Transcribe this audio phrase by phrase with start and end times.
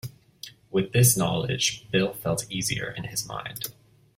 [0.71, 3.71] With this knowledge, Bill felt easier in his mind.